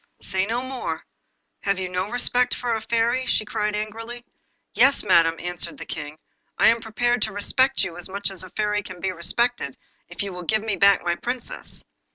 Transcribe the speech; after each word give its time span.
'Say 0.19 0.47
no 0.47 0.63
more. 0.63 1.05
Have 1.61 1.77
you 1.77 1.87
no 1.87 2.09
respect 2.09 2.55
for 2.55 2.73
a 2.73 2.81
Fairy?' 2.81 3.27
cried 3.45 3.75
she 3.75 3.81
angrily. 3.83 4.25
'Yes, 4.73 5.03
madam,' 5.03 5.35
answered 5.37 5.77
the 5.77 5.85
King, 5.85 6.17
'I 6.57 6.67
am 6.69 6.81
prepared 6.81 7.21
to 7.21 7.31
respect 7.31 7.83
you 7.83 7.95
as 7.97 8.09
much 8.09 8.31
as 8.31 8.43
a 8.43 8.49
Fairy 8.49 8.81
can 8.81 8.99
be 8.99 9.11
respected, 9.11 9.77
if 10.09 10.23
you 10.23 10.33
will 10.33 10.41
give 10.41 10.63
me 10.63 10.75
back 10.75 11.03
my 11.03 11.15
Princess. 11.15 11.83